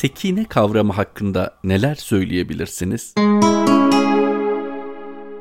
[0.00, 3.14] sekine kavramı hakkında neler söyleyebilirsiniz?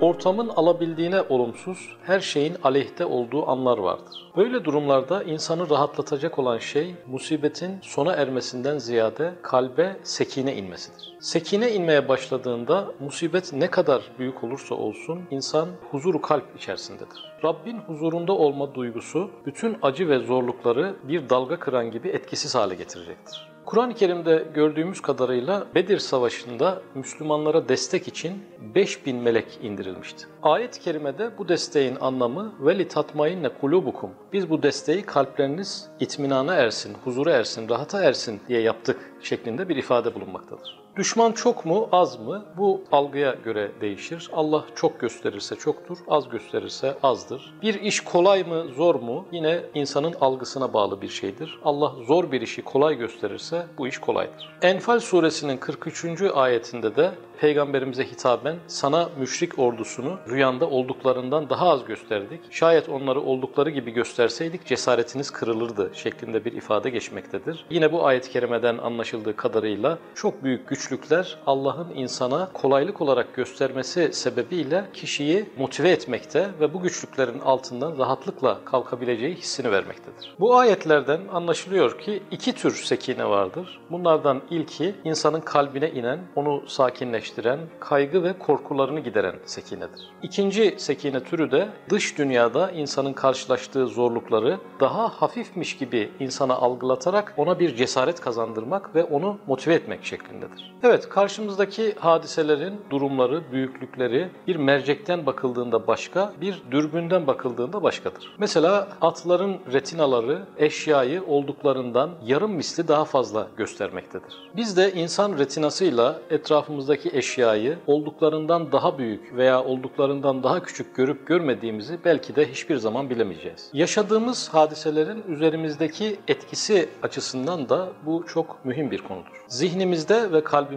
[0.01, 4.31] Ortamın alabildiğine olumsuz, her şeyin aleyhte olduğu anlar vardır.
[4.37, 11.17] Böyle durumlarda insanı rahatlatacak olan şey musibetin sona ermesinden ziyade kalbe sekine inmesidir.
[11.19, 17.31] Sekine inmeye başladığında musibet ne kadar büyük olursa olsun insan huzuru kalp içerisindedir.
[17.43, 23.49] Rabbin huzurunda olma duygusu bütün acı ve zorlukları bir dalga kıran gibi etkisiz hale getirecektir.
[23.69, 28.43] Kur'an-ı Kerim'de gördüğümüz kadarıyla Bedir Savaşı'nda Müslümanlara destek için
[28.75, 30.25] 5000 melek indirilmişti.
[30.43, 34.09] Ayet-i kerimede bu desteğin anlamı veli tatmayinne kulubukum.
[34.33, 40.15] Biz bu desteği kalpleriniz itminana ersin, huzura ersin, rahata ersin diye yaptık şeklinde bir ifade
[40.15, 40.79] bulunmaktadır.
[40.99, 42.45] Düşman çok mu, az mı?
[42.57, 44.29] Bu algıya göre değişir.
[44.33, 47.53] Allah çok gösterirse çoktur, az gösterirse azdır.
[47.61, 49.25] Bir iş kolay mı, zor mu?
[49.31, 51.59] Yine insanın algısına bağlı bir şeydir.
[51.63, 54.57] Allah zor bir işi kolay gösterirse bu iş kolaydır.
[54.61, 56.21] Enfal suresinin 43.
[56.21, 62.39] ayetinde de Peygamberimize hitaben sana müşrik ordusunu rüyanda olduklarından daha az gösterdik.
[62.51, 67.65] Şayet onları oldukları gibi gösterseydik cesaretiniz kırılırdı şeklinde bir ifade geçmektedir.
[67.69, 74.85] Yine bu ayet-i kerimeden anlaşıldığı kadarıyla çok büyük güçlükler Allah'ın insana kolaylık olarak göstermesi sebebiyle
[74.93, 80.35] kişiyi motive etmekte ve bu güçlüklerin altından rahatlıkla kalkabileceği hissini vermektedir.
[80.39, 83.79] Bu ayetlerden anlaşılıyor ki iki tür sekine vardır.
[83.91, 90.09] Bunlardan ilki insanın kalbine inen, onu sakinleştiren, kaygı ve korkularını gideren sekinedir.
[90.23, 97.59] İkinci sekine türü de dış dünyada insanın karşılaştığı zorlukları daha hafifmiş gibi insana algılatarak ona
[97.59, 100.78] bir cesaret kazandırmak ve onu motive etmek şeklindedir.
[100.83, 108.35] Evet, karşımızdaki hadiselerin durumları, büyüklükleri bir mercekten bakıldığında başka, bir dürbünden bakıldığında başkadır.
[108.37, 114.49] Mesela atların retinaları eşyayı olduklarından yarım misli daha fazla göstermektedir.
[114.55, 121.99] Biz de insan retinasıyla etrafımızdaki eşyayı olduklarından daha büyük veya olduklarından daha küçük görüp görmediğimizi
[122.05, 123.69] belki de hiçbir zaman bilemeyeceğiz.
[123.73, 129.45] Yaşadığımız hadiselerin üzerimizdeki etkisi açısından da bu çok mühim bir konudur.
[129.47, 130.68] Zihnimizde ve kalbimizde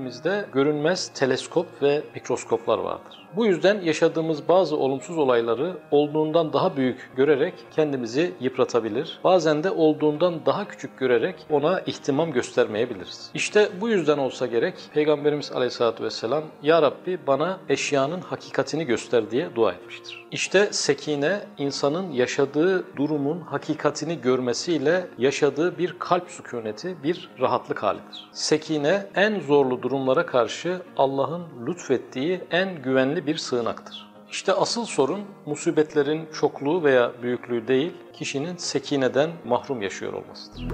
[0.52, 3.22] görünmez teleskop ve mikroskoplar vardır.
[3.36, 9.20] Bu yüzden yaşadığımız bazı olumsuz olayları olduğundan daha büyük görerek kendimizi yıpratabilir.
[9.24, 13.30] Bazen de olduğundan daha küçük görerek ona ihtimam göstermeyebiliriz.
[13.34, 19.48] İşte bu yüzden olsa gerek Peygamberimiz Aleyhisselatü Vesselam Ya Rabbi bana eşyanın hakikatini göster diye
[19.54, 20.26] dua etmiştir.
[20.30, 28.30] İşte sekine insanın yaşadığı durumun hakikatini görmesiyle yaşadığı bir kalp sükuneti, bir rahatlık halidir.
[28.32, 34.12] Sekine en zorlu durumlara karşı Allah'ın lütfettiği en güvenli bir sığınaktır.
[34.30, 40.66] İşte asıl sorun musibetlerin çokluğu veya büyüklüğü değil, kişinin sekineden mahrum yaşıyor olmasıdır.